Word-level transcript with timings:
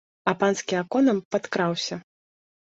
А 0.29 0.33
панскі 0.43 0.77
аконам 0.79 1.19
падкраўся. 1.35 2.01